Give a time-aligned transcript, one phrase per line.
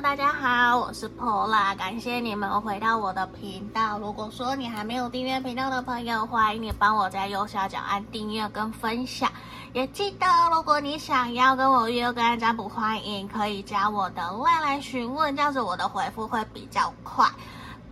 [0.00, 3.98] 大家好，我是 Pola，感谢你们回到我的频道。
[3.98, 9.30] 如果说你还没有订阅频道的朋友，欢迎你帮我在右下角按订阅跟分享。
[9.74, 17.28] 也记得，如果你想要跟我约个案占卜，欢迎可以加我的外来询问，这样子我的回复会比较快。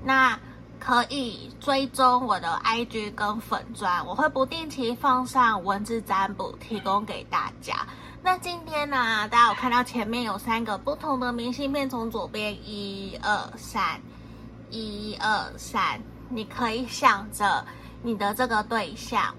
[0.02, 0.38] 那
[0.78, 7.86] 可以追踪我的 IG 跟粉专，我会不定期放上文字占卜，提供给大家。
[8.22, 13.98] 那今天呢，大家有看到前面有三个不同的明信片，从左边一二三，
[14.68, 15.98] 一二三，
[16.28, 17.64] 你可以想着
[18.02, 19.34] 你的这个对象，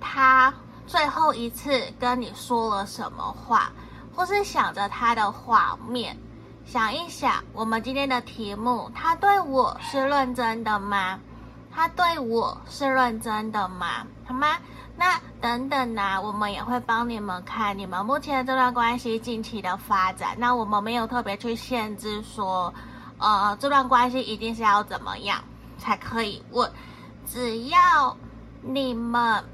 [0.00, 0.52] 他
[0.86, 3.70] 最后一次跟你说了什么话，
[4.14, 6.16] 或是想着他的画面，
[6.64, 11.20] 想一想我们今天的题目，他对我是认真的吗？
[11.70, 14.06] 他对我是认真的吗？
[14.24, 14.56] 好吗？
[14.96, 20.36] 那等等呢、我们也会帮你们看你们目前这段关系近期的发展。
[20.38, 22.72] 那我们没有特别去限制说，
[23.18, 25.42] 呃，这段关系一定是要怎么样
[25.78, 26.70] 才可以问，
[27.26, 28.16] 只要
[28.62, 29.44] 你们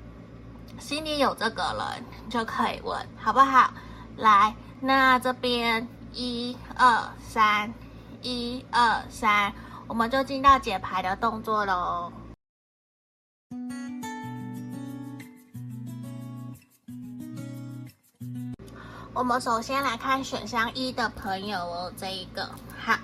[0.79, 3.73] 心里有这个人就可以问，好不好？
[4.17, 7.73] 来，那这边一二三，
[8.21, 9.53] 一二三，
[9.89, 12.13] 我们就进到解牌的动作喽。
[19.21, 22.49] 我们首先来看选项一的朋友哦，这一个
[22.83, 22.95] 好，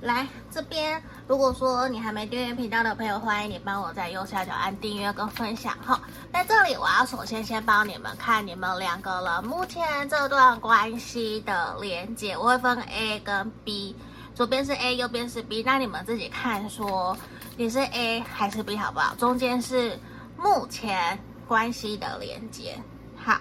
[0.00, 6.00] 来这边，如果说你还没订阅频道的朋友，欢迎你帮我在右下角按订阅跟分享哈。
[6.32, 13.94] 在这里，我要首先先帮你们看你们两个人目前这段关系的连接，我会分 A 跟 B，
[14.34, 17.16] 左边是 A，右边是 B，那你们自己看说
[17.56, 19.14] 你是 A 还是 B 好不好？
[19.14, 19.96] 中间是
[20.36, 22.76] 目前关系的连接，
[23.16, 23.38] 好，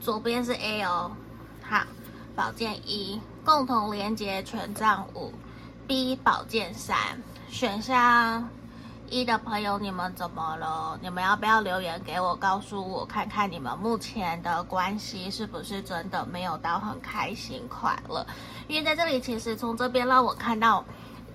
[0.00, 1.14] 左边是 A 哦。
[1.68, 1.82] 好，
[2.36, 5.32] 宝剑一，共同连接权杖五
[5.88, 6.96] ，B 宝剑三，
[7.48, 8.48] 选项
[9.10, 10.96] 一的朋友，你们怎么了？
[11.02, 18.24] 你们要不要留言给我，告诉我看看你们目前的关系是不是真的没有到很开心快乐？
[18.68, 20.84] 因为在这里，其实从这边让我看到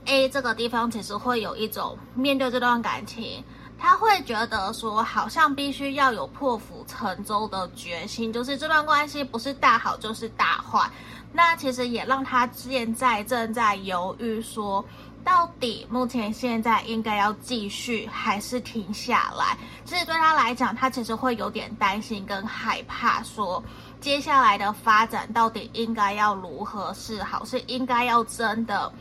[0.05, 3.43] A 这个地方，其实会有一种面对这段感情。
[3.81, 10.87] 他会觉得说，好像必须要有破釜沉舟的决心，就是这段关系不是大好就是大坏。
[11.33, 14.85] 那其实也让他现在正在犹豫，说
[15.23, 19.57] 到底目前现在应该要继续还是停下来。
[19.83, 23.63] 其实对他来讲，他其实会有点担心跟害怕，说
[23.99, 28.93] 接下来的发展到底应该要如何是好，是应该要真的。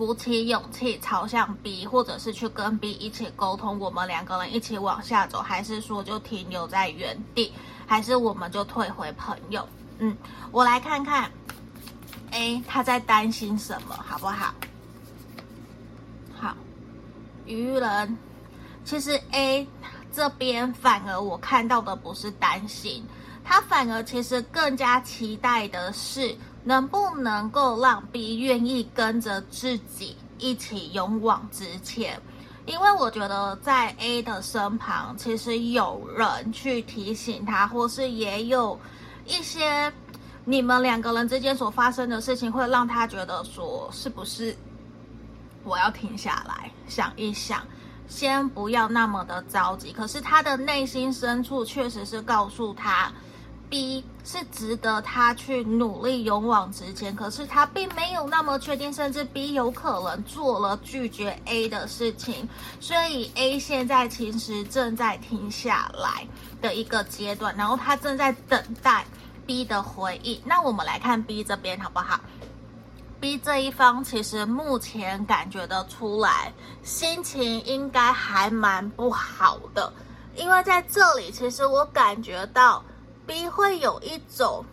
[0.00, 7.52] 鼓起勇气朝向 B，或者是去跟 B 一起沟通，我们两个人一起往下走，还是说就停留在原地，
[7.86, 9.68] 还是我们就退回朋友？
[9.98, 10.16] 嗯，
[10.52, 11.30] 我来看看
[12.30, 14.54] ，A 他在担心什么，好不好？
[16.34, 16.56] 好，
[17.44, 18.16] 愚人，
[18.86, 19.68] 其实 A
[20.14, 23.04] 这边反而我看到的不是担心，
[23.44, 26.34] 他反而其实更加期待的是。
[26.62, 32.20] 能不能够让 B 愿意跟着自己一起勇往直前？
[32.66, 38.78] 因为我觉得在 A 的身旁，其实有人去提醒他，或是也有
[39.24, 39.92] 一些
[40.44, 44.54] 你们两个人之间所发生的事情，会让他觉得说，是不是
[45.64, 47.62] 我要停下来想一想，
[48.06, 49.92] 先不要那么的着急。
[49.92, 53.10] 可是他的内心深处确实是告诉他。
[53.70, 62.48] B 是值得他去努力勇往直前，可是他并没有那么确定，甚至 B 有可能做了拒绝 A 的事情，
[62.80, 66.26] 所以 A 现在其实正在停下来
[66.60, 69.06] 的一个阶段，然后他正在等待
[69.46, 70.42] B 的回应。
[70.44, 72.18] 那我们来看 B 这边好不好
[73.20, 79.92] ？B 这一方其实目前感觉得出来，心情应该还蛮不好的，
[80.34, 82.84] 因为在这里其实我感觉到。
[83.30, 84.64] B 会有一种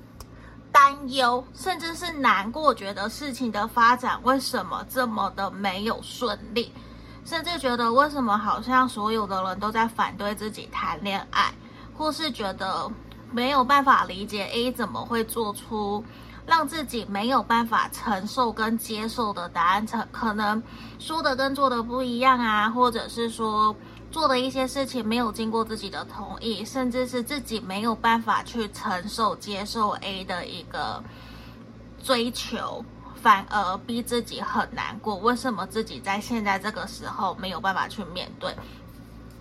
[0.71, 6.73] 担忧，甚至是难过，觉得事情的发展为什么这么的没有顺利，
[7.23, 11.53] 甚至觉得为什么好像所有的人都在反对自己谈恋爱，
[11.95, 12.91] 或是觉得
[13.31, 16.03] 没有办法理解 A 怎么会做出
[16.47, 20.63] 让自己没有办法承受跟接受的答案，可可能
[20.97, 23.75] 说的跟做的不一样啊，或者是说。
[24.11, 31.03] 做的一些事情没有经过自己的同意，甚至是自己没有办法去承受、接受 A 的一个
[32.03, 32.83] 追求，
[33.21, 35.15] 反而逼自己很难过。
[35.17, 38.55] 为什么自己在现在这个时候没有办法去面对？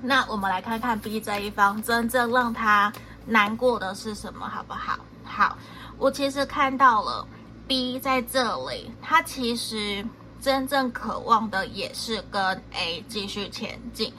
[0.03, 2.93] 那我们来看看 B 这一方真正让他
[3.25, 4.99] 难过的是什么，好不好？
[5.25, 5.57] 好，
[5.97, 7.27] 我其实看到了
[7.67, 10.05] B 在这里，他其实
[10.41, 14.13] 真正渴望的也是跟 A 继续前进，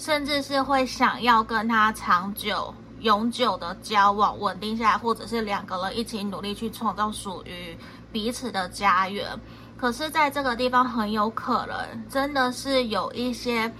[0.00, 7.76] 甚至是会想要跟他长久、永久的交往，稳定下来，或者是两个人一起努力去创造属于
[8.10, 9.28] 彼此的家园。
[9.76, 13.70] 可是，在这个地方，很有可能真的是有一些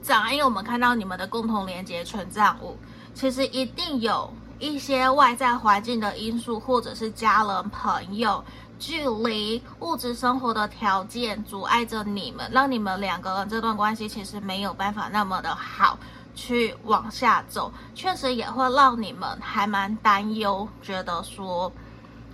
[0.00, 2.74] 障碍，因为我们看到你们的共同连接权杖五，
[3.12, 4.32] 其实一定有。
[4.58, 8.42] 一些外在环境的因素，或者是家人、朋友、
[8.78, 15.98] 距离、物质生活的条件阻碍着你们，让你们两个人这段关系其实没有办法那么的好
[16.34, 21.72] 去往下走，确实也会让你们还蛮担忧，觉得说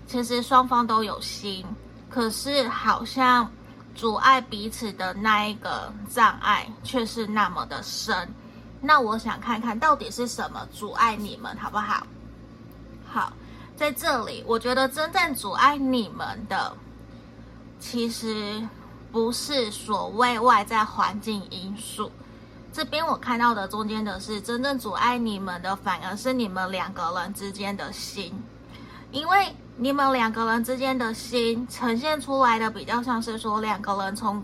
[0.06, 1.64] 其实双方都有心，
[2.10, 3.48] 可是好像
[3.94, 8.28] 阻碍彼此的那一个障碍却是那么的深。
[8.80, 12.04] 那我想看看到底是什么阻碍你们，好不好？
[13.06, 13.32] 好，
[13.76, 16.72] 在这里，我觉得真正阻碍你们的，
[17.80, 18.66] 其实
[19.10, 22.10] 不是所谓外在环境因素。
[22.72, 28.32] 这边我看到的中间的是真正阻碍你们的，反而是你们两个人之间的心，
[29.10, 34.42] 因为你们两个人之间的心呈现出来的比较像是说两个人从。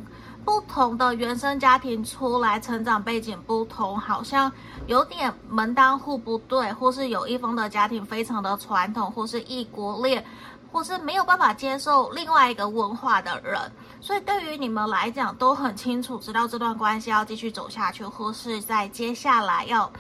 [0.49, 4.51] 不同的原生家庭出来，成长背景不同，好像
[4.87, 10.25] 有点门当户不对，或是有一方的家庭非常的传统，或是异国恋，
[10.73, 13.61] 或是没有办法接受另外一个文化的人，
[14.01, 19.93] 所以对于你们来讲都很清楚，知道这段关系要继续走下去，或是在接下来要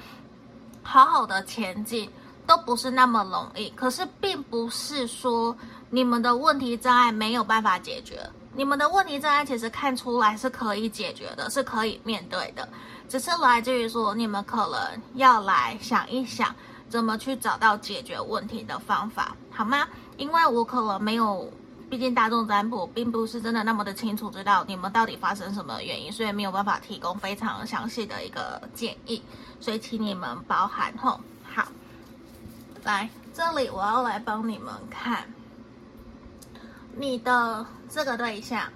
[0.83, 2.11] 好好的前进，
[2.47, 3.69] 都不是那么容易。
[3.77, 5.55] 可是并不是说
[5.91, 8.19] 你们的问题障碍没有办法解决。
[8.59, 12.69] 你们的问题障碍其实看出来是可以解决的，是可以面对的，
[13.09, 16.53] 只是来自于说你们可能要来想一想，
[16.89, 19.87] 怎么去找到解决问题的方法，好吗？
[20.17, 21.49] 因为我可能没有，
[21.89, 29.23] 毕竟大众占卜并不是真的那么的清楚，知道你们到底发生什么原因，所以没有办法提供非常详细的一个建议，
[29.61, 31.21] 所以请你们包涵吼。
[31.49, 31.69] 好，
[32.83, 35.33] 来这里我要来帮你们看。
[36.99, 38.69] 你的这个对象，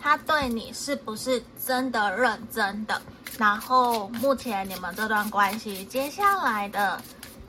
[0.00, 3.00] 他对你是不是真的认真的？
[3.38, 7.00] 然后目前你们这段关系接下来的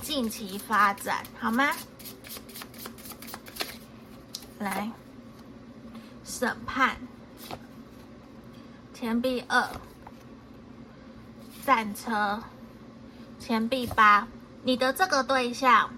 [0.03, 1.71] 近期发展好吗？
[4.59, 4.91] 来，
[6.23, 6.95] 审判，
[8.93, 9.67] 钱币二，
[11.65, 12.39] 战车，
[13.39, 14.27] 钱币八。
[14.61, 15.89] 你的这个对象，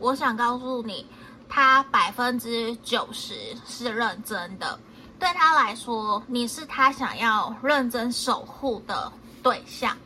[0.00, 1.06] 我想告诉你。
[1.48, 3.34] 他百分之九十
[3.66, 4.78] 是认真的，
[5.18, 9.10] 对他来说，你是他想要认真守护的
[9.42, 9.96] 对象。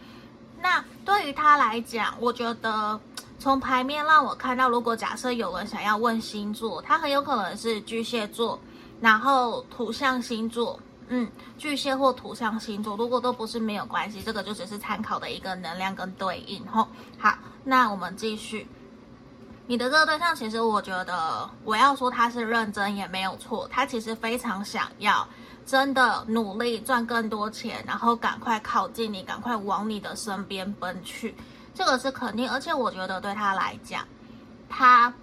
[0.61, 3.01] 那对于他来讲，我觉得
[3.39, 8.61] 从牌面让我看到，如果假设有人想要问星座，他很有可能是巨蟹座，
[9.01, 10.79] 然后土象星座，
[11.09, 11.27] 嗯，
[11.57, 16.87] 巨蟹或土象星座，如果都不是没有关系，这个就只是参考的一个能量跟对应吼。
[17.19, 18.69] 好，那我们继续。
[19.71, 23.69] 你的这个对象，其实我觉得，我要说他是认真也没有错。
[23.71, 25.25] 他其实非常想要，
[25.65, 31.37] 真的努力赚更多钱，然后赶快靠近你，赶快往你的身边奔去，
[31.73, 32.51] 这个是肯定。
[32.51, 34.05] 而且我觉得对他来讲，
[34.69, 35.15] 他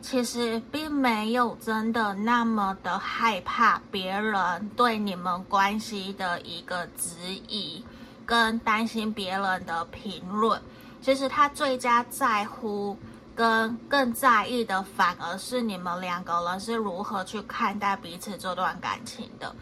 [0.00, 7.10] 其实并没有真的那么的害怕别人对你们关系的一个质
[7.46, 7.84] 疑，
[8.24, 10.58] 跟担心别人的评论。
[11.02, 12.96] 其实他最佳在乎。
[13.34, 19.54] 跟更在意的，反而是你们两个人是如何去看待彼此这段感情的，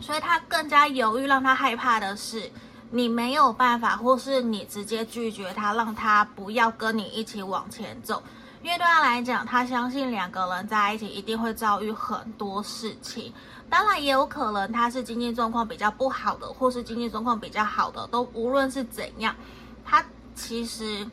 [0.00, 2.50] 所以他更加犹豫，让他害怕的是
[2.90, 8.20] 你没有办法，或是你直接拒绝他，让他不要跟你一起往前走。
[8.62, 13.32] 因为对他来讲，他相信两个人在一起一定会遭遇很多事情，
[13.70, 19.34] 当然也有可能他是经济状况比较不好的，或是经济状况比较好的，都无论是怎样，
[19.84, 21.06] 他其实。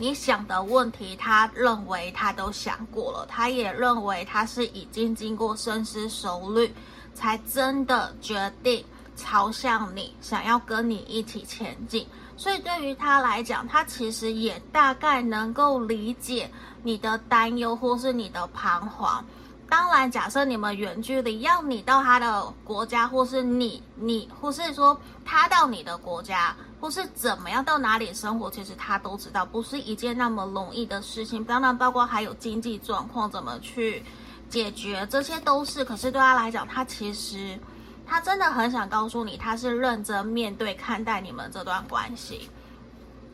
[0.00, 6.72] 你想的问题，他认为他都想过了，他也认为他是已经经过深思熟虑，
[7.14, 8.84] 才真的决定
[9.16, 12.06] 朝向你，想要跟你一起前进。
[12.36, 16.48] 所以对于他来讲，他其实也大概能够理解
[16.84, 19.24] 你的担忧或是你的彷徨。
[19.68, 31.44] 当然，假设你们远距离，要你到他的国家，或是你你，或是说他到你的国家，或是怎么样到哪里生活，其实他都知道，不是一件那么容易的事情。
[31.44, 34.02] 当然，包括还有经济状况怎么去
[34.48, 35.84] 解决，这些都是。
[35.84, 37.58] 可是对他来讲，他其实
[38.06, 42.48] 他真的很想告诉你，他是认真面对看待你们这段关系。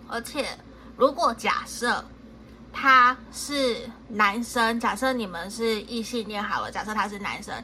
[0.09, 0.59] 而且，
[0.97, 2.05] 如果假设
[2.73, 7.55] 他是男生，假设你们是异性恋好了，假设他是男生，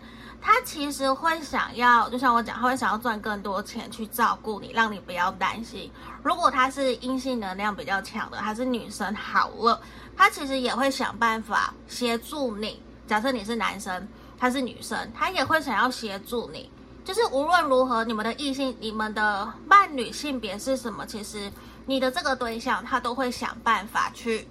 [0.42, 5.90] 他其实会想要，就像我讲，他会想要赚更多钱去照顾你，让你不要担心。
[6.22, 9.80] 如果他是阴性能量比较强的，他是女生好了，
[10.16, 12.82] 他其实也会想办法协助你。
[13.06, 16.70] 假设你是男生，他是女生，他也会想要协助你。
[17.04, 21.52] 就是无论如何，你们的异性、你们的伴侣性别是什么，其实
[21.84, 24.48] 你的这个对象他都会想办法去。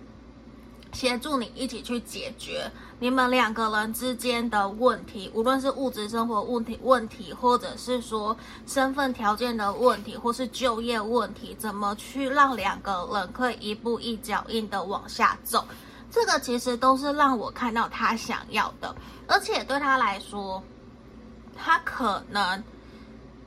[0.91, 2.67] 协助你一起去解决
[3.01, 8.36] 你们两个人之间的问题，无论是物质生活问题问题，或者是说
[8.68, 15.65] 身份条件的问题，或是就业问题，怎么去让两个人可以一步一脚印的往下走？
[16.12, 18.94] 这个其实都是让我看到他想要的，
[19.27, 20.62] 而且对他来说，
[21.56, 22.62] 他可能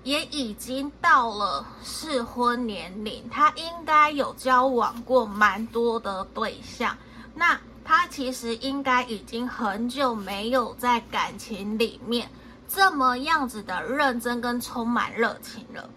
[0.02, 6.97] 也已经到了适婚年龄，他应该有交往过蛮多的对象。
[7.35, 12.29] 那他其实应该已经很久没有在感情里面
[12.69, 15.91] 这么样子的认真跟充满热情了，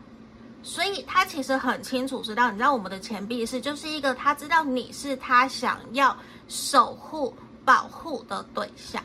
[0.63, 6.15] 所以他其实很清楚知道，你知道我们的钱币是就是一个他知道你是他想要
[6.47, 9.01] 守护保护的对象，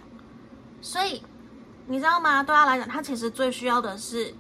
[0.81, 1.23] 所以
[1.87, 2.43] 你知道吗？
[2.43, 4.35] 对他来讲，他其实最需要的是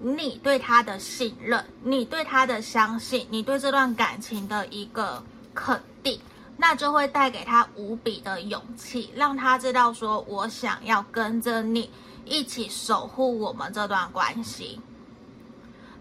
[0.00, 5.22] 你对他的信任，你对他的相信，你对这段感情的一个
[5.54, 6.20] 肯定。
[6.56, 11.90] 那就会带给他无比的勇气，让他知道说，我想要跟着你
[12.24, 14.80] 一起守护我们这段关系。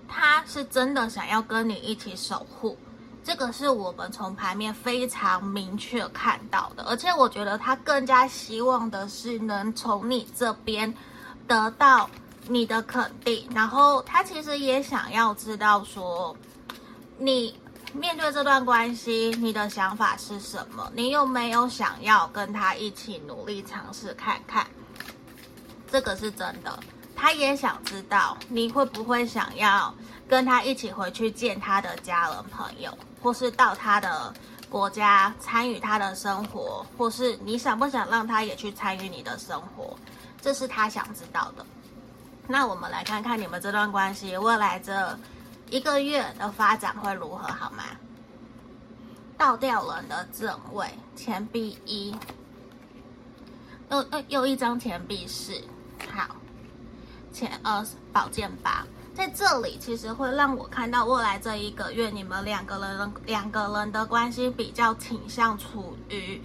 [0.07, 2.77] 他是真的想要跟你一起守护，
[3.23, 6.83] 这个是我们从牌面非常明确看到的。
[6.83, 10.93] 而且我觉得他更加希望的是能从你这边
[11.47, 12.07] 得到
[12.47, 16.35] 你的肯定，然后他其实也想要知道说，
[17.17, 17.55] 你。
[17.93, 20.89] 面对这段关系，你的想法是什么？
[20.95, 24.65] 你有没有想要跟他一起努力尝试看看？
[25.91, 26.79] 这个是真的。
[27.15, 29.93] 他也想知道你会不会想要
[30.27, 34.33] 跟他一起回去见他的家人朋友，或是到他的
[34.69, 39.97] 国家参与他的生活，或是你想不想让他也去参与你的生活？
[40.41, 41.65] 这是他想知道的。
[42.47, 45.19] 那我们来看看你们这段关系未来这。
[45.71, 47.47] 一个月的发展会如何？
[47.47, 47.83] 好吗？
[49.37, 50.85] 倒吊人的正位，
[51.15, 52.13] 钱币一，
[53.89, 55.53] 又又又一张钱币四，
[56.13, 56.35] 好，
[57.31, 58.85] 钱二宝剑八，
[59.15, 66.41] 在这里其实会让我看到未来这一个月，你们两个人两个人的关系比较倾向处于，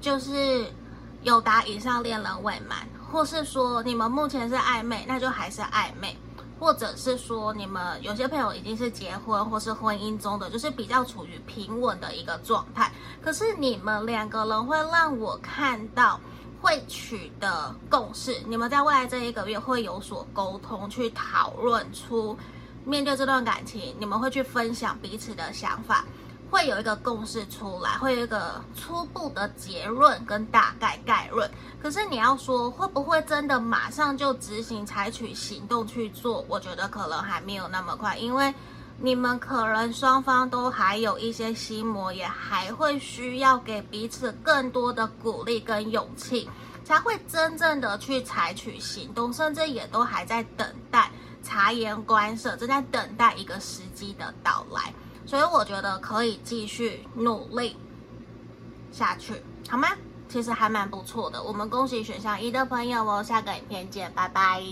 [0.00, 0.66] 就是
[1.22, 6.18] 有达以上恋人未满，或是说你们目前是暧昧，那就还是暧昧。
[6.58, 12.90] 或者是说，你们有些朋友已经是结婚或是婚姻中的，就是比较处于平稳的一个状态。
[13.22, 16.18] 可是你们两个人会让我看到
[16.62, 22.36] 会取得共识，你们在未来这一个月会有所沟通，去讨论出
[22.84, 26.04] 面对这段感情，你们会去分享彼此的想法。
[26.56, 31.50] 会有一个共识出来，会有一个初步的结论跟大概概论。
[31.82, 36.42] 可是你要说会不会真的马上就执行、采取行动去做？
[36.48, 38.54] 我觉得可能还没有那么快，因为
[38.98, 46.48] 你们可能双方都还有一些心魔，也还会需要给彼此更多的鼓励跟勇气，
[46.86, 51.10] 才会真正的去采取行动，甚至也都还在等待、
[51.42, 54.94] 察言观色，正在等待一个时机的到来。
[55.26, 57.76] 所以我觉得可以继续努力
[58.92, 59.88] 下去，好吗？
[60.28, 61.42] 其实还蛮不错的。
[61.42, 64.62] 我们恭喜选项一的朋友哦，下个影片见，拜拜。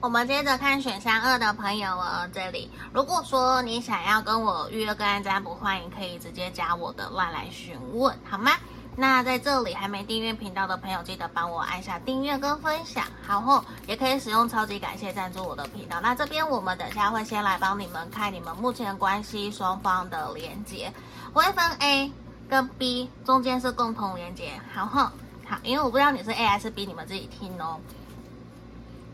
[0.00, 8.52] 我们接着看选项二的朋友哦，这里如果说你想要跟我预约个案占卜，欢迎可以直接加我的 LINE 来询问，好吗？
[8.96, 16.00] 那在这里还没订阅频道的朋友，记得帮我按下订阅跟分享，然后也可以使用超级感谢赞助我的频道。
[16.00, 20.92] 那这边我们等下会先来帮你们看你们目前关系双方的连接，
[21.32, 22.12] 我会分 A
[22.48, 24.52] 跟 B，中间是共同连接。
[24.74, 25.10] 然后，
[25.44, 27.80] 好，因为我不知道你是 A 还是 B，你们自己听哦。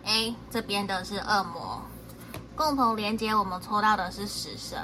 [0.05, 1.81] A 这边的是恶魔，
[2.55, 4.79] 共同连接我们抽到的是死神。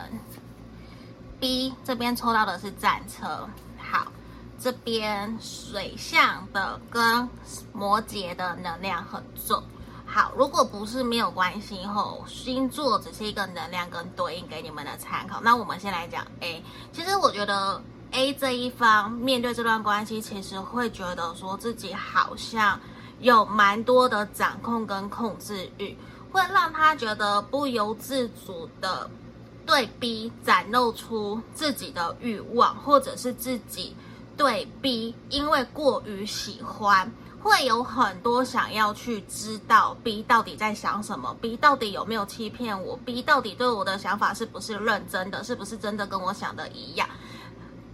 [1.38, 3.46] B 这边抽到的是战车，
[4.58, 7.28] 这边水象的跟
[7.72, 9.62] 摩羯的能量很重，
[10.06, 15.40] 好，如果不是没有关系吼，星座只是一个能量跟对应给你们的参考。
[15.42, 17.80] 那我们先来讲 A，其实我觉得
[18.12, 22.80] A 这一方面对这段关系，其实会觉得说自己好像
[23.20, 25.96] 有蛮多的掌控跟控制欲。
[26.32, 29.08] 会让他觉得不由自主的
[29.64, 33.96] 对 B 展露出自己的欲望，或者是自己
[34.36, 37.10] 对 B 因为过于喜欢，
[37.42, 47.08] 会有很多想要去知道 B 到底在想什么，B 到底有没有欺骗我，B 到底对我的想法是不是认真的，是不是真的跟我想的一样。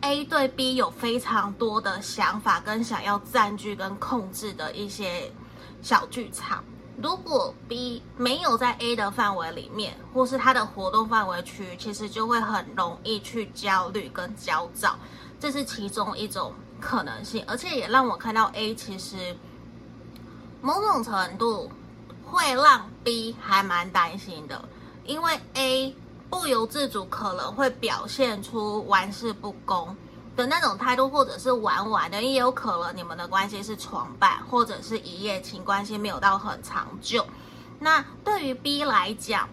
[0.01, 5.33] A 对 B 有非常多的想法跟想要占据跟控制的一些
[5.81, 6.65] 小剧场。
[7.01, 14.97] 如果 B 没有在 A 的范围里面，或是他的活动范围区，其实就会很容易去焦虑跟焦躁，
[15.43, 17.43] 这是其中一种可能性。
[17.49, 19.37] 而且也让我看到 A 其实
[20.61, 21.69] 某种程度
[22.25, 24.65] 会让 B 还蛮担心的，
[25.05, 25.97] 因为 A
[26.31, 29.97] 不由自主可能会表现出玩世不恭。
[30.35, 37.27] 的那种态度，或者是玩玩的，也有可能你们的关系是床伴，或者是一夜情关系，没有到很长久。
[37.79, 39.47] 那对于 B 来讲，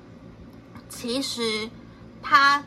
[0.88, 1.70] 其实
[2.22, 2.64] 他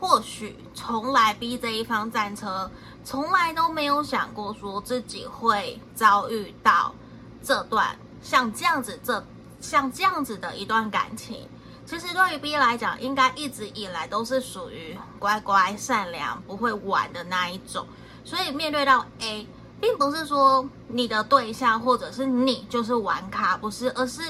[0.00, 2.70] 或许从来 B 这一方战车，
[3.04, 6.94] 从来都没有想过说自己会遭遇到
[7.42, 9.24] 这段像这样子这
[9.60, 11.48] 像这样子的一段感情。
[11.84, 17.86] 其实对于 B 来讲，应该一直以来都是属于乖乖、善良、不会玩的那一种。
[18.24, 19.48] 所以面对到 A，
[19.80, 24.20] 并不是说你的对象或者是你就是玩咖，不是，而是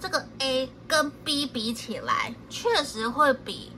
[0.00, 3.70] 这个 A 跟 B 比起来，确实会比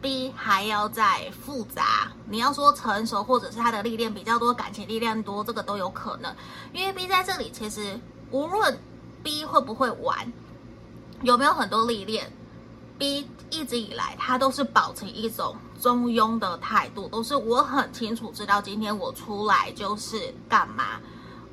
[0.00, 2.10] B 还要再复杂。
[2.28, 6.34] 你要说成熟，或者是他的历练比较多，感情历练多，这个都有可能。
[6.72, 7.98] 因为 B 在这里，其实
[8.30, 8.78] 无论
[9.22, 10.32] B 会不会玩，
[11.22, 12.32] 有没有很多历练。
[12.98, 21.00] B 一直以来，他都是保持一种中庸的态度，都是我很清楚知道今天我出来就是干嘛，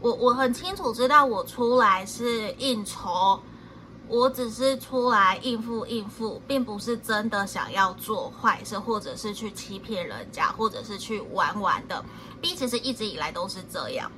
[0.01, 3.41] 我我很清楚知道我出来是应酬，
[4.07, 12.03] 我只是出来应付应付，并不是真的想要做坏事，或者是去欺骗人家，或者是去玩玩的。
[12.41, 14.11] B 其实一直以来都是这样，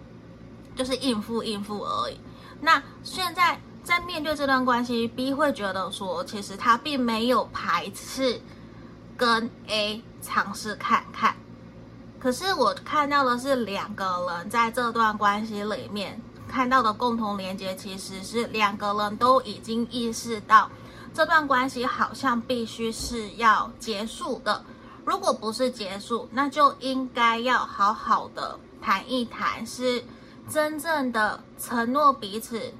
[0.75, 2.19] 就是应付应付而已。
[2.61, 3.59] 那现在。
[3.81, 8.39] 在面对这段关系，B 会觉得说，其实他并没有排斥
[9.17, 11.35] 跟 A 尝试看看。
[12.19, 14.05] 可是我看到的是两个
[14.37, 20.69] 人在这段关系里面看到的共同连接，其实是两个人都已经意识到
[21.13, 24.65] 这段关系好像必须是要结束的。
[25.05, 30.03] 如果不是结束，那就应该要好好的谈一谈，是
[30.49, 32.73] 真正的承诺彼此。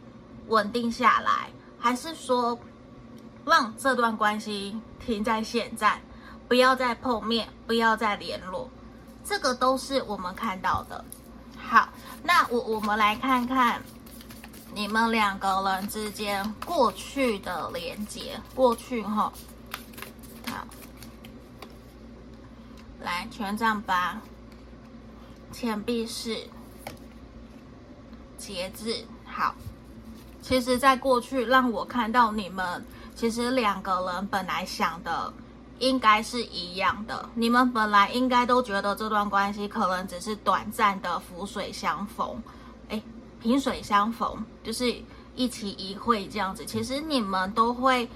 [0.48, 2.58] 稳定下来，还是说
[3.46, 6.02] 让这段关系停在现在，
[6.48, 8.68] 不要再碰面，不要再联络，
[9.24, 11.06] 这个都是我们看到的。
[12.24, 13.82] 那我我们来看看
[14.74, 19.32] 你们两个人之间过去的连接，过去哈。
[20.48, 20.66] 好，
[23.02, 24.22] 来权杖八，
[25.52, 26.38] 钱币四，
[28.38, 29.56] 节制，好。
[30.42, 32.84] 其实，在过去让我看到你们，
[33.16, 35.32] 其实两个人本来想的
[35.80, 37.30] 应该是一样的。
[37.34, 42.42] 你们本来应该都觉得这段关系可能只是短暂的浮水相逢，
[42.90, 43.02] 哎，
[43.42, 44.94] 萍水相逢就是
[45.36, 46.66] 一期一会这样子。
[46.66, 48.08] 其实你们都会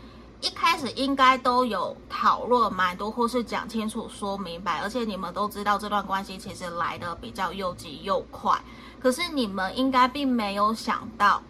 [0.41, 8.61] 一开始应该都有讨论蛮多，或是讲清楚、说明白，而且你们都知道这段关系其实来得比较又急又快。
[8.99, 11.41] 可是你们应该并没有想到。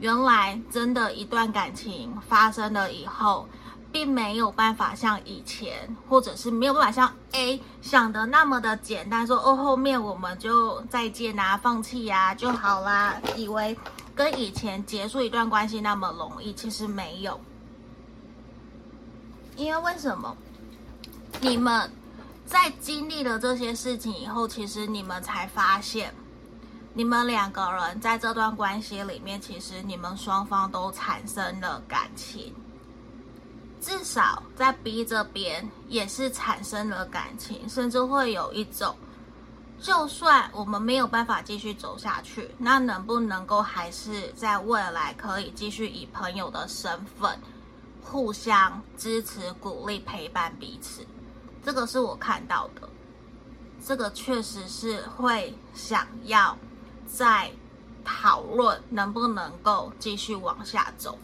[0.00, 3.46] 原来真的一段感情发生了以后，
[3.92, 13.76] 并没有办法像以前，或者是没有办法像 A 想的那么的简单，说哦，后面我们就再见啊，放弃呀就好啦，以为
[14.14, 17.40] 跟以前结束一段关系那么容易，其实没有。
[19.56, 20.36] 因为为什么？
[21.40, 21.90] 你们
[22.46, 26.14] 在经历了这些事情以后，其实你们才发现。
[26.92, 32.52] 你们两个人在这段关系里面，其实你们双方都产生了感情，
[33.80, 38.96] 至少在 B 这边也是产生了感情，甚至会有一种，
[39.80, 47.38] 就算我们没有办法继续走下去，那能不能够还是在未来可以继续以朋友的身份
[48.02, 51.06] 互相支持、鼓励、陪伴彼此？
[51.64, 52.88] 这个是我看到的，
[53.84, 56.56] 这个确实是会想要。
[57.12, 57.50] 在
[58.04, 61.18] 讨论能不能够继续往下走，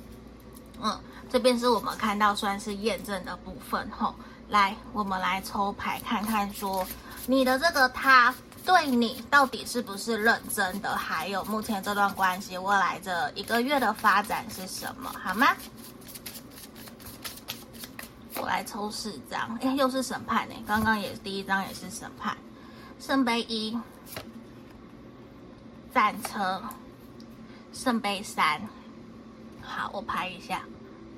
[0.82, 0.98] 嗯，
[1.30, 4.14] 这边是我们看到算是验证的部分吼。
[4.48, 6.86] 来，我们来抽牌看看，说
[7.26, 8.32] 你的这个他
[8.64, 10.96] 对你到底是不是认真的？
[10.96, 15.12] 还有目前这段关系未来这一个月的发展是什么？
[15.22, 15.48] 好吗？
[18.36, 20.54] 我来抽四张，哎，又是审判呢。
[20.66, 22.36] 刚刚也第一张也是审判，
[23.00, 23.76] 圣杯一，
[25.92, 26.62] 战车，
[27.72, 28.60] 圣杯三。
[29.60, 30.62] 好，我拍一下。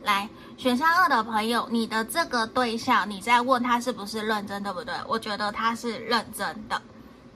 [0.02, 4.94] 来，选项二的朋友，你的这个对象，你在问他是不是认真，对不对？
[5.06, 6.80] 我觉得他是认真的，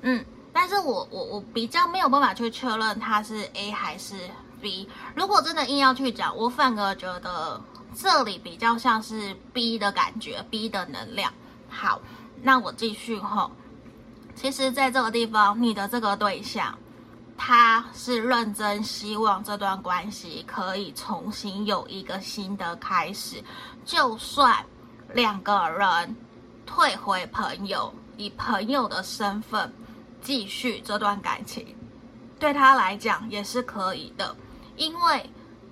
[0.03, 4.15] 嗯，但是我我我比较没有办法去确认他是 A 还是
[4.61, 4.89] B。
[5.15, 7.61] 如果真的硬要去讲，我反而觉得
[7.95, 11.33] 这里比较像是 B 的感觉，B 的能量。
[11.69, 12.01] 好，
[12.43, 13.51] 那我继续吼。
[14.35, 16.79] 其实，在这个地方，你的这个对象。
[17.45, 23.43] 他是认真希望这段关系可以重新有一个新的开始，
[23.85, 24.65] 就算
[25.13, 26.15] 两个人
[26.65, 29.75] 退回朋友，以朋友的身份
[30.23, 31.75] 继续这段感情，
[32.39, 34.37] 对他来讲也是可以的，
[34.77, 35.29] 因为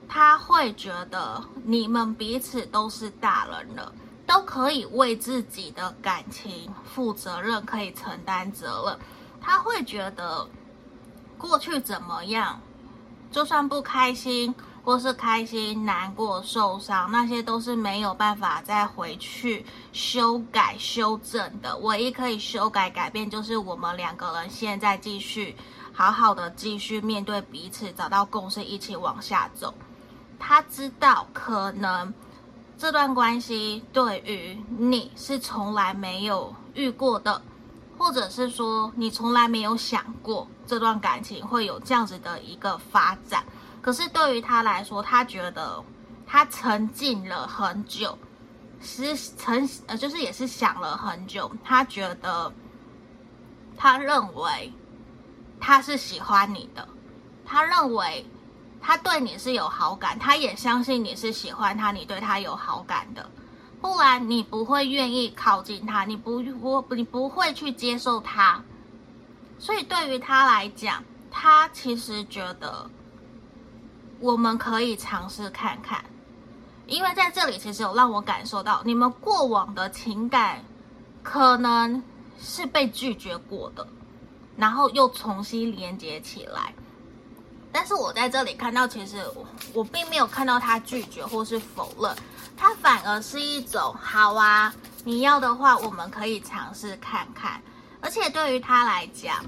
[0.08, 3.94] 他会觉得你们彼此都是大人了，
[4.26, 8.98] 都可以为自己的感情负责任，可以承担责任，
[9.40, 10.48] 他会觉得。
[11.40, 12.60] 过去怎么样，
[13.32, 21.76] 就算不开心，或是开心、难过、受伤，那些都是没有办法再回去修改、修正的。
[21.78, 25.56] 唯一可以修改、改变，就是我们两个人现在继续
[25.92, 29.72] 好好的继续面对彼此，找到共识，一起往下走。
[30.38, 32.12] 他知道，可能
[32.76, 37.40] 这段关系对于你是从来没有遇过的。
[38.00, 43.44] 或者是说，你从来没有想过这段感情会有这样子的一个发展，
[43.82, 45.84] 可是对于他来说，他觉得
[46.26, 48.18] 他沉浸了很久，
[48.80, 51.52] 是沉呃，就是也是想了很久。
[51.62, 52.50] 他觉得，
[53.76, 54.72] 他认为
[55.60, 56.88] 他是喜欢你的，
[57.44, 58.24] 他认为
[58.80, 63.30] 他对你是有好感，他也相信你是喜欢他，你对他有好感的。
[63.80, 66.42] 不然你不会愿意靠近他，你不
[66.82, 68.62] 不你不会去接受他，
[69.58, 72.90] 所以对于他来讲，他其实觉得
[74.20, 76.04] 我们可以尝试看看，
[76.86, 80.62] 因为在这里其实有让我感受到你们过往的情感
[81.22, 82.02] 可能
[82.38, 83.86] 是被拒绝过的，
[84.56, 86.74] 然后又重新连接起来。
[87.72, 92.16] 但是我在这里看到，其实我，我并没有看到他拒绝或是否认，
[92.56, 97.62] 他反而是一种好啊，你要的话，我们可以尝试看看。
[98.00, 99.44] 而且对于他来讲，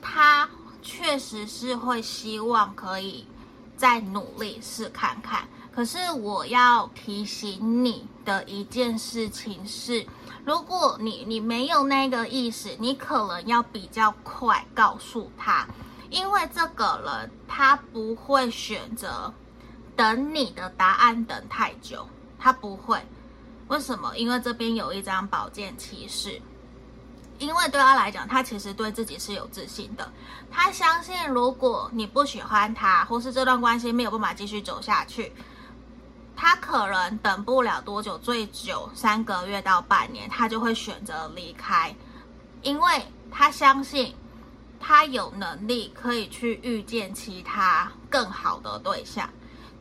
[0.00, 0.48] 他
[0.82, 3.26] 确实是会希望可以
[3.76, 5.46] 再努力试看看。
[5.74, 10.06] 可是我要提醒你的一件事情是，
[10.44, 15.66] 如果你你没有那个意识，你可能要比较快告诉他。
[16.10, 19.32] 因为这个人他不会选择
[19.96, 22.06] 等你的答案等太久，
[22.42, 23.00] 他不会。
[23.68, 24.16] 为什么？
[24.16, 26.42] 因为这边有一张宝剑骑士。
[27.38, 30.12] 因为对他来讲，他其实对自己是有自信的。
[30.50, 35.32] 他相信，如果你不喜欢他，或是这段关系没有办法继续走下去，
[36.36, 41.94] 他可能等不了多久，最久三个月到半年，他就会选择离开，
[42.62, 44.14] 因为他相信。
[44.84, 49.30] 他有能力可以去遇见其他更好的对象，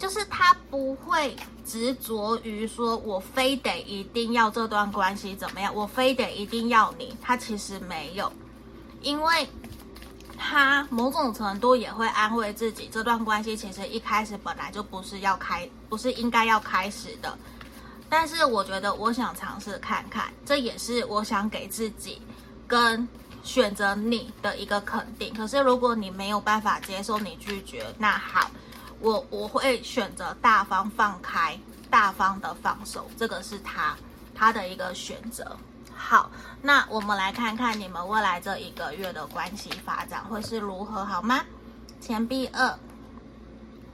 [0.01, 7.15] 就是他不会执着于说，我非得一定要这段关系怎么样，我非得一定要你。
[7.21, 8.33] 他其实没有，
[9.03, 9.47] 因为
[10.35, 17.37] 他某种程度也会安慰自己，这段关系其实一开始本来就不是要开，不是应该要开始的。
[18.09, 22.19] 但是我觉得，我想尝试看看，这也是我想给自己
[22.67, 23.07] 跟。
[23.43, 28.51] 选择你的一个肯定，可是如果你没有办法接受你拒绝，那好，
[29.01, 31.59] 我我会选择大方放开，
[31.89, 33.95] 大方的放手，这个是他
[34.35, 35.57] 他的一个选择。
[35.93, 41.43] 好，那我们来看看你们未来这一个月的关系发展会是如何，好吗？
[41.99, 42.77] 钱币二，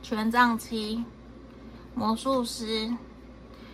[0.01, 1.03] 权杖七，
[1.93, 2.89] 魔术师，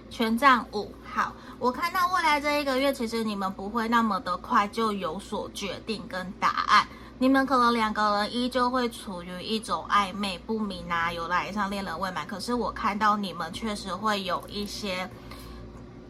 [0.10, 1.34] 权杖五，好。
[1.60, 6.88] 我看到未来这一个月，其实你们不会那么的快就有所决定跟答案，
[7.24, 12.28] 你们可能两个人依旧会处于一种暧昧不明啊，有来上恋人未满。
[12.28, 15.10] 可是我看到你们确实会有一些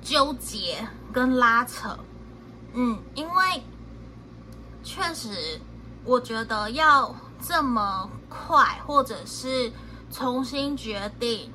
[0.02, 1.96] 纠结跟拉扯，
[2.74, 3.64] 嗯，因为
[4.84, 5.62] 确实
[6.04, 9.72] 我觉得要这么快，或者是
[10.10, 11.54] 重新决定。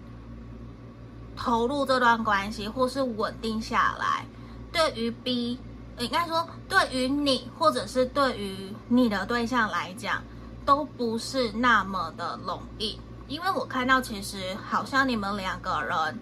[1.34, 4.24] 投入这段关系，或是稳定下来，
[4.72, 5.58] 对于 B，
[5.98, 10.22] 应该说对于你，或者是对于你的对象来讲，
[10.64, 12.98] 都不是那么的容易。
[13.26, 16.18] 因为我看到，其实好像你们两个人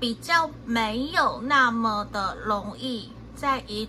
[0.00, 3.88] 比较没有那么的容易在一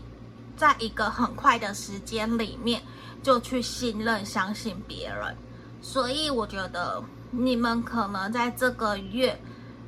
[0.57, 2.81] 在一个很快的时间里面
[3.23, 5.35] 就去信任相信别人，
[5.81, 9.39] 所以我觉得你们可能在这个月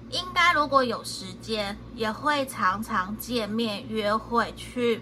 [0.09, 5.01] 应该如果有时间，也会常常见面约会去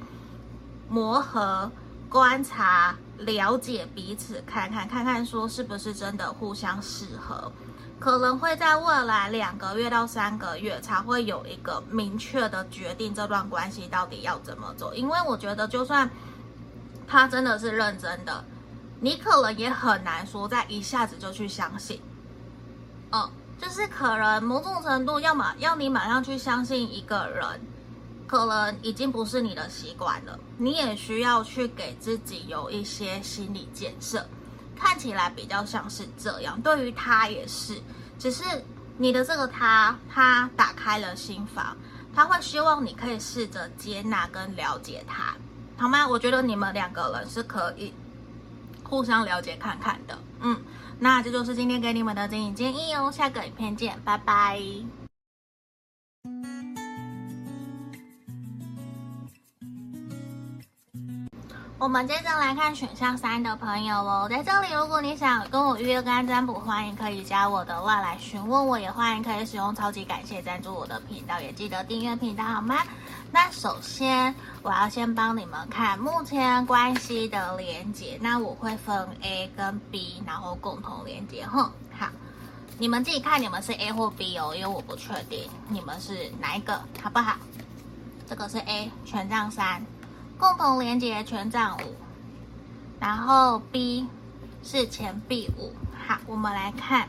[0.90, 1.72] 磨合、
[2.10, 7.52] 观察、了解彼此，看看看看说是不是真的互相适合。
[7.98, 14.94] 可能会在未来两个月到三个月才会有一个明确的决定，这段关系到底要怎么走。
[14.94, 16.10] 因为我觉得，就算
[17.08, 18.44] 他真的是认真的，
[19.00, 22.02] 你可能也很难说在一下子就去相信。
[23.12, 23.30] 嗯，
[23.62, 27.62] 就是可能某种程度，要么要你马上去相信一个人，
[28.28, 30.40] 可能已经不是你的习惯了。
[30.58, 34.26] 你也需要去给自己有一些心理建设。
[34.78, 37.82] 看起来比较像是这样，对于他也是，
[38.20, 38.44] 只是
[38.98, 41.78] 你的这个他，他打开了心房，
[42.14, 45.34] 他会希望你可以试着接纳跟了解他，
[45.78, 46.06] 好吗？
[46.06, 47.94] 我觉得你们两个人是可以
[48.84, 50.60] 互相了解看看的，嗯，
[51.00, 54.60] 那这就是今天给你们的经营建议哦，下个影片见，拜拜。
[61.86, 72.78] 我们接着来看选项三的朋友哦，在这里，如果你想跟我预约个案占卜，欢迎可以加我的话来询问我，也欢迎可以使用超级感谢赞助我的频道，也记得订阅频道好吗？
[73.32, 81.46] 那首先我要先帮你们看目前关系的连接，那我会分 A 跟 B，然后共同连接。
[81.46, 82.08] 哼，好，
[82.80, 87.36] 你们自己看你们是 A 或 B 哦，因为我不确定你们是哪一个，好不好？
[88.28, 89.86] 这个是 A，权杖三。
[90.38, 91.96] 共同连接权杖五，
[93.00, 94.08] 然后 B
[94.64, 95.74] 是钱币五。
[96.08, 97.08] 好，我们来看，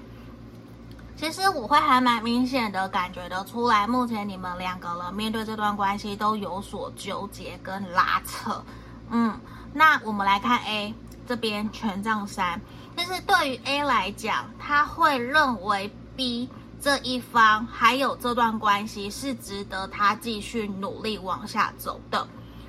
[1.17, 8.65] 其实我会还蛮明显的感觉得出来，目前你们两个人面对这段关系都有所纠结跟拉扯。
[9.11, 9.39] 嗯，
[9.75, 10.95] 那我们来看 A
[11.27, 12.61] 这边权杖三，
[12.95, 16.49] 但是对于 A 来讲，他会认为 B
[16.81, 22.27] 这一方还有这段关系是值得他继续努力往下走的。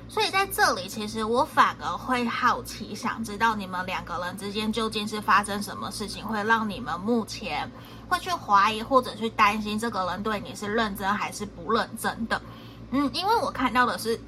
[0.08, 7.70] 所以在这里，其实我反而会好奇，想知道你们两个人之间究竟是发生什么事情，会让你们目前
[8.08, 12.40] 会去怀疑或者去担心这个人对你是认真还是不认真的。
[12.90, 14.18] 嗯，因为我看到的是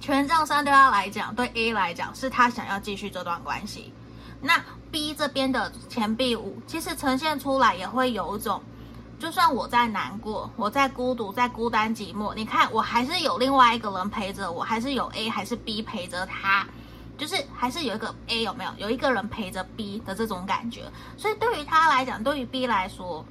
[0.00, 3.92] 权杖三对他来讲，对 A 来讲是他想要继续这段关系。
[4.40, 8.62] 那 B 这边的钱币五，其实呈现出来也会有一种。
[9.18, 16.66] 就算我在难过，我在孤独，在孤单寂寞，你看我还是有另外一个人陪着我，还是有 A 还是 B 陪着他，
[17.16, 18.70] 就是还是有一个 A 有没有？
[18.76, 20.82] 有一个人陪着 B 的这种感觉。
[21.16, 23.24] 所以对于他来讲，对于 B 来说，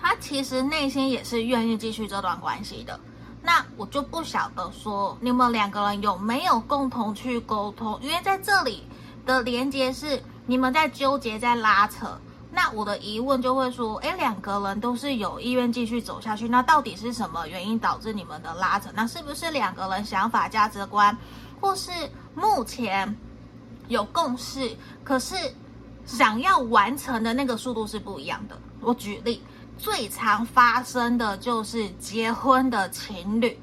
[0.00, 2.98] 他其实内心也是愿意继续这段关系的。
[3.42, 8.82] 那我就不晓得说你们两个人有没有共同去沟通，因为在这里
[9.24, 12.18] 的连接是你们在纠结，在拉扯。
[12.56, 18.88] 那我的疑问就会说，诶，两个人都是有意愿继续走下去，那到底是什么原因导致你们的拉扯？
[18.94, 21.14] 那是不是两个人想法、价值观，
[21.60, 21.90] 或是
[22.34, 23.14] 目前
[23.88, 25.36] 有共识，可是
[26.06, 28.58] 想要完成的那个速度是不一样的？
[28.80, 29.42] 我举例，
[29.76, 33.60] 最常发生的就是结婚的情侣。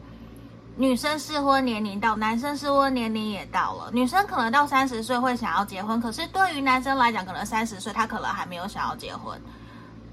[0.75, 3.91] 女生适婚年龄到，男生适婚年龄也到了。
[3.91, 9.39] 女生可能到三十岁会想要结婚，可是对于男生来讲，可能三十岁他可能还没有想要结婚。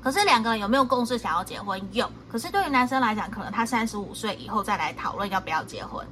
[0.03, 1.81] 可是两个人有没有共识想要结婚？
[1.93, 2.11] 有。
[2.31, 6.07] 可是对于男生来讲，可能他三十五岁以后再来讨论要不要结婚。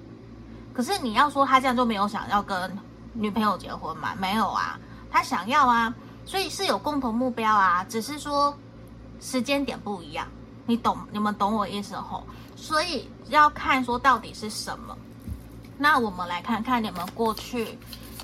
[0.72, 2.74] 可是你要说他这样就没有想要跟
[3.12, 4.14] 女朋友结婚吗？
[4.18, 4.78] 没有啊，
[5.10, 5.92] 他想要啊，
[6.24, 8.56] 所以是有共同目标啊，只是说
[9.20, 10.26] 时间点不一样。
[10.64, 10.96] 你懂？
[11.10, 12.22] 你们懂我意思吼？
[12.56, 14.96] 所以要看说到底是什么，
[15.76, 17.78] 那我们来看看你们过去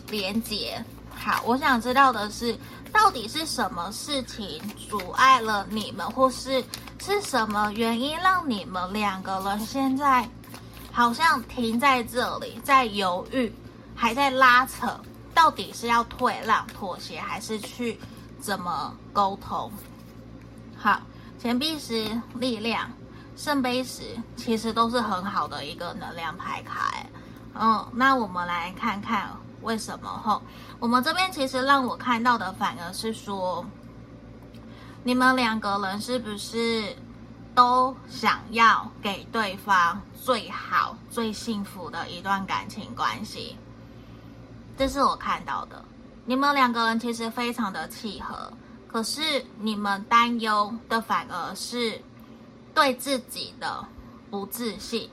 [0.09, 0.83] 连接。
[1.15, 2.59] 好，我想知道的是，
[2.93, 6.63] 到底是什么事情阻碍了你们，或是
[7.01, 10.29] 是什么原因让你们两个人现在
[10.93, 13.53] 好像停在这里，在犹豫，
[13.95, 15.01] 还在拉扯，
[15.33, 17.99] 到底是要退让、妥协，还是去
[18.41, 19.71] 怎么沟通？
[20.77, 21.01] 好，
[21.41, 22.91] 钱币十，力量。
[23.37, 24.03] 圣杯十
[24.37, 26.95] 其实都是很好的一个能量牌卡，
[27.55, 29.29] 嗯，那我们来看看
[29.63, 30.41] 为什么吼？
[30.79, 33.67] 我们这边其实让我看到的反而是说，
[35.03, 36.95] 你们两个人是不是
[37.57, 43.57] 都想要给对方最好、最幸福的一段感情关系？
[44.79, 45.85] 这是我看到的。
[46.25, 48.53] 你们两个人其实非常的契合，
[48.87, 52.01] 可是你们担忧的反而是。
[52.75, 53.87] 对自己的
[54.31, 55.09] 不自信，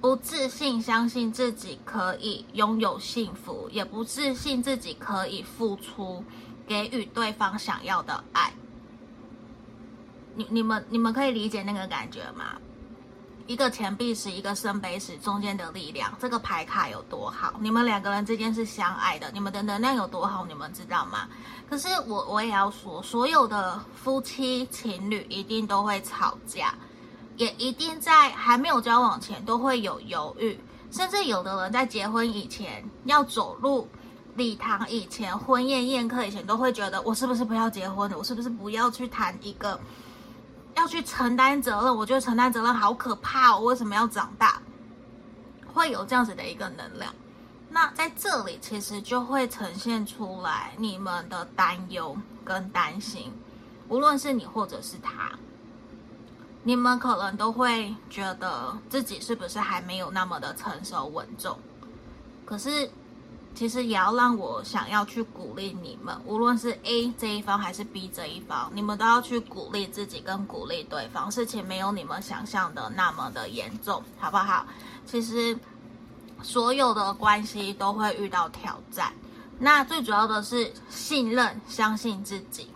[0.00, 6.24] 不自信相信自己可以拥有幸福，也不自信自己可以付出，
[6.66, 8.52] 给予对方想要的爱。
[10.34, 12.56] 你你们你们可以理解那个感觉吗？
[13.46, 17.54] 一个钱币石，一个圣杯石，中间的力量，这个牌卡有多好？
[17.60, 20.44] 你们两个人之间是相爱的，你们的能量有多好？
[20.44, 21.26] 你们知道吗？
[21.68, 26.74] 可是我我也要说，所有的夫妻情侣一定都会吵架，
[27.38, 33.88] 也一定在还没有交往前都会有犹豫，甚至有的人在结婚以前要走入
[34.34, 38.18] 礼堂以前，婚宴宴客以前都会觉得，我是不是不要结婚了？
[38.18, 39.80] 我是不是不要去谈一个？
[40.74, 43.56] 要去承担责任，我觉得承担责任好可怕。
[43.56, 44.60] 我为什么要长大？
[45.72, 47.14] 会有这样子的一个能量，
[47.70, 53.32] 那在这里其实就会呈现出来你们的担忧跟担心，
[53.88, 55.30] 无论是你或者是他，
[56.68, 61.58] 你们可能都会觉得自己是不是还没有那么的成熟稳重，
[62.44, 62.90] 可是。
[63.54, 71.28] 其实也要让我想要去鼓励你们，无论是 A 这一方还是 B 这一方，你们都要去鼓励自己跟鼓励对方。
[71.32, 74.64] 事情没有你们想象的那么的严重，好不好？
[75.04, 75.58] 其实
[76.40, 79.12] 所有的关系都会遇到挑战，
[79.58, 82.70] 那最主要的是信任、相信自己。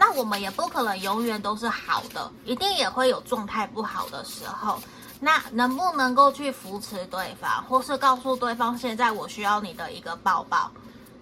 [0.00, 4.80] 那我们也不可能永远都是好的，一定也会有状态不好的时候。
[5.20, 10.72] 那能不能够去扶持对方，或是告诉对方，现在我需要你的一个抱抱，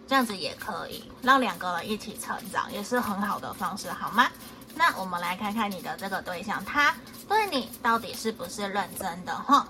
[0.06, 4.28] 这样子也可以让两个人一起成长，也是很好的方式，好吗？
[4.76, 6.94] 那我们来看看你的这个对象，他
[7.28, 9.34] 对你到底是不是认真的？
[9.34, 9.66] 哈，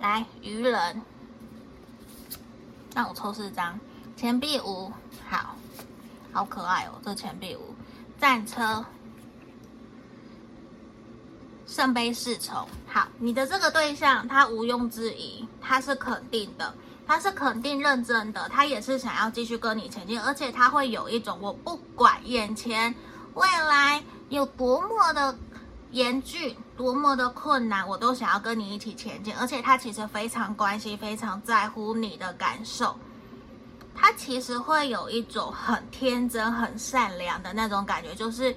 [0.00, 1.02] 来，愚人，
[2.94, 3.78] 让我抽四张，
[4.16, 4.90] 钱币五，
[5.28, 5.54] 好，
[6.32, 7.74] 好可爱哦，这钱币五，
[8.20, 8.84] 战车。
[11.66, 16.72] 圣杯侍从，好，你的这个对象，他毋庸置疑，他是肯定的，
[17.04, 22.94] 他是肯定认真的，他也是想要继续跟你前进，而且他会有一种，我不管眼前
[23.34, 25.36] 未来有多么的
[25.90, 32.96] 严峻，多么的困难，我都想要跟你一起前进，而且他其实非常关心，非常在乎你的感受，
[33.96, 38.54] 他其实会有一种很天真、很善良的那种感觉，就是。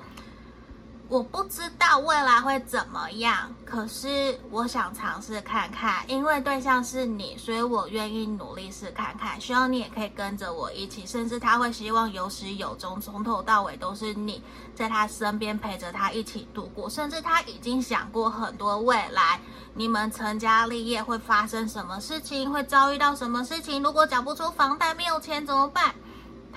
[1.10, 9.42] 我不知道未来会怎么样，可是我想尝试看看，因为对象是你，所以我愿意努力试看看。
[9.42, 14.40] 希望你也可以跟着我一起，甚至他会希望有始有终，从头到尾都是你
[14.76, 16.88] 在他身边陪着他一起度过。
[16.88, 19.42] 甚至他已经想过很多未来，
[19.74, 23.82] 你们成家立业会发生什么事情，会遭遇到什么事情。
[23.82, 25.96] 如果缴不出房贷，没有钱怎么办？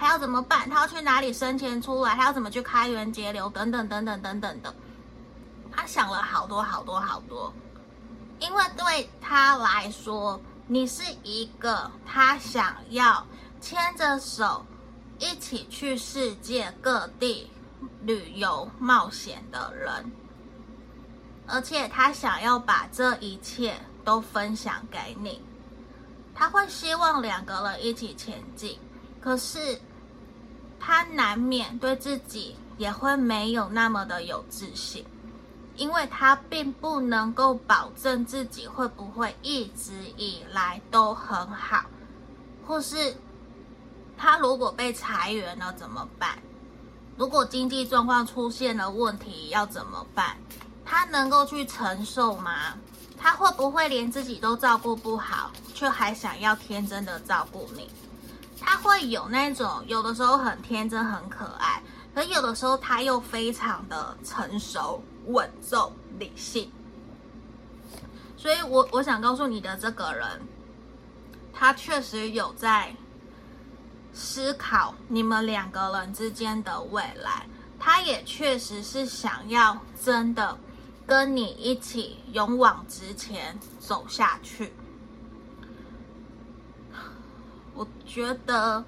[0.02, 0.68] 他要怎么办？
[0.68, 2.16] 他要去哪里生钱出来？
[2.16, 3.48] 他要怎么去开源节流？
[3.50, 4.74] 等等等等等等的。
[5.70, 7.54] 他想了好多好多好多，
[8.40, 13.24] 因为对他来说，你是一个他想要
[13.60, 14.66] 牵着手
[15.20, 17.48] 一起去世界各地
[18.00, 20.10] 旅游冒险的人，
[21.46, 25.40] 而且他想要把这一切都分享给你。
[26.34, 28.76] 他会希望两个人一起前进，
[29.20, 29.80] 可是。
[30.84, 35.06] 他难免对自己也会没有那么的有自信，
[35.76, 41.84] 因为他并不能够保证自己会不会一直以来都很好，
[42.66, 43.14] 或是
[44.18, 46.36] 他如果被裁员了怎么办？
[47.16, 50.36] 如果经济状况出现了问题要怎么办？
[50.84, 52.74] 他能够去承受吗？
[53.16, 57.88] 他会不会连自己都照顾不好，却还想要天真的照顾你？
[58.64, 61.82] 他会有那种有的时候很天真很可爱，
[62.14, 66.70] 可有的时候他又非常的成熟稳重理性。
[68.36, 70.40] 所以我我想告诉你的这个人，
[71.52, 72.94] 他确实有在
[74.12, 77.46] 思考你们两个人之间的未来，
[77.78, 80.56] 他也确实是想要真的
[81.06, 84.72] 跟你一起勇往直前走下去。
[87.74, 88.84] 我觉得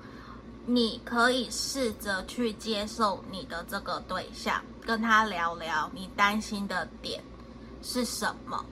[0.66, 7.22] 你可以试着去接受你的这个对象，跟他聊聊你担心的点
[7.82, 8.64] 是什么，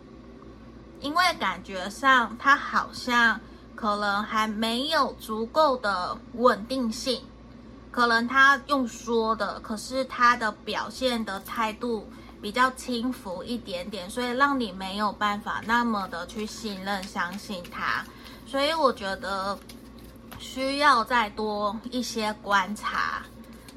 [1.00, 3.40] 因为感觉上他好像
[3.74, 7.22] 可能还没有足够的稳定性，
[7.90, 12.06] 可能他用说的，可是他的表现的态度
[12.40, 18.04] 比较轻浮一点点，所以让你没有办法那么的去信任、相信他，
[18.46, 19.58] 所以我觉得。
[20.42, 23.22] 需要再多一些观察，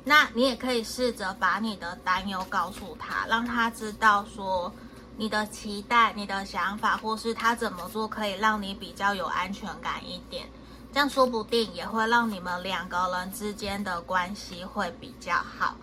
[0.04, 4.74] 那你也可以试着把你的担忧告诉他，让他知道说，
[5.16, 10.50] 你的期待、你的想法，或是他怎么做可以让你比较有安全感一点，
[10.92, 15.76] 这样说不定也会让你们两个人之间的关系会比较好，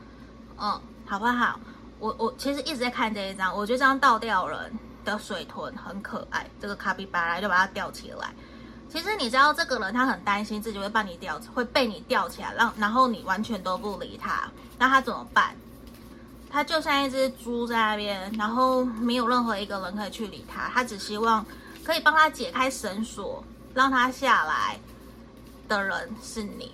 [0.59, 1.59] 嗯，好不好？
[2.01, 8.35] 我我其实一直在看这一张，我觉得这张倒吊人的水豚很可爱，这个卡比巴拉就把它吊起来。
[8.93, 15.57] 其实你知道这个人他很担心自己会把你吊，会被你吊起来，让然后你完全都不理他，那他怎么办？
[16.51, 20.69] 他就像一只猪在那边，然后没有任何一个人可以去理他。
[20.69, 21.43] 他只希望
[21.83, 24.79] 可以帮他解开绳索，让他下来
[25.67, 26.71] 的人是你，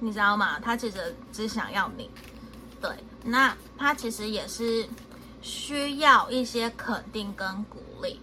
[0.00, 0.58] 你知道吗？
[0.58, 2.10] 他其实只想要你。
[2.80, 2.90] 对，
[3.22, 4.84] 那他其实也是
[5.40, 8.20] 需要一些肯定跟鼓励，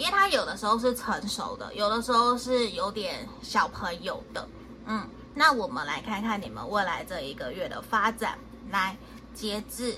[0.00, 4.48] 因为他有的时候是成熟的，有的时候是有点小朋友的。
[4.86, 8.38] 嗯，那我们来看看你们未来这一个月的发展，
[8.70, 8.96] 来。
[9.32, 9.96] 节制，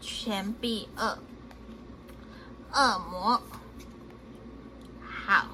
[0.00, 1.18] 钱币二，
[2.72, 3.40] 恶魔，
[5.26, 5.48] 好，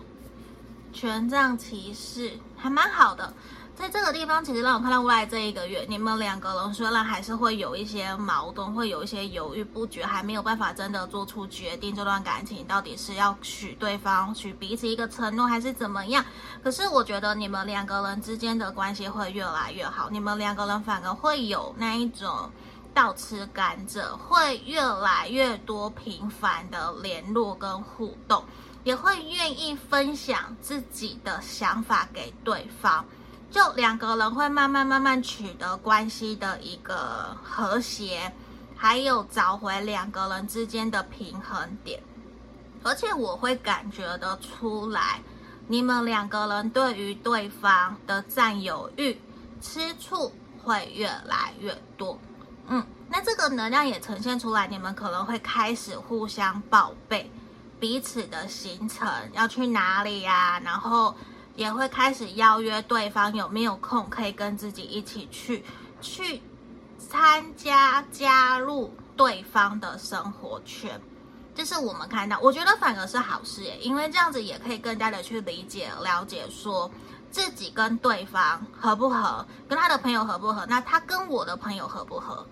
[0.93, 3.35] 权杖骑士还蛮好的，
[3.79, 16.25] 在这个地方其实让我看到未来这一个月，你们两个人虽然还是会有一些矛盾，会有一些犹豫不决，还没有办法真的做出决定，这段感情到底是要许对方，许彼此一个承诺，还是怎么样？
[16.61, 22.51] 可是我觉得你们两个人之间的关系会越来越好，你们两个人反而会有那一种。
[22.95, 28.43] 倒吃甘蔗，会越来越多频繁的联络跟互动，
[28.83, 33.05] 也会愿意分享自己的想法给对方，
[33.51, 38.33] 就两个人会慢慢慢慢取得关系的一个和谐，
[38.77, 42.03] 还有找回两个人之间的平衡点，
[42.83, 45.23] 而且我会感觉得出来，
[45.67, 49.19] 你们两个人对于对方的占有欲、
[49.61, 50.33] 吃醋
[50.63, 52.19] 会越来越多。
[52.67, 57.31] 嗯，那这个能量也呈现出来，你们可能会开始互相报备
[57.81, 60.61] 彼此的行程，要去哪里呀？
[60.63, 61.17] 然后
[61.59, 65.65] 也会开始邀约对方有没有空可以跟自己一起去，
[66.01, 66.41] 去
[66.97, 71.01] 参加加入对方的生活圈。
[71.55, 76.91] 这是我们看到，我觉得反而是好事耶，因为这样子也可以更加的去理解、了解说。
[77.31, 82.47] 自己跟对方合不合，跟他的朋友合不合，那他跟我的朋友合不合，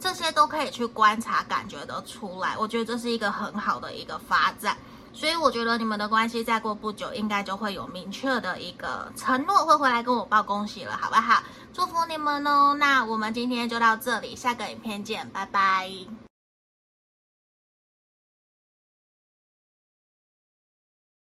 [0.00, 2.56] 这些都可以去观察、感觉得出来。
[2.58, 4.74] 我觉得这是一个很好的一个发展，
[5.12, 11.42] 所以我觉得你们的关系再过不久，应该就会有明确的一个承诺会回来跟我报恭喜了，好不好？
[11.72, 12.74] 祝福你们哦。
[12.74, 15.90] 那我们今天就到这里，下个影片见，拜拜。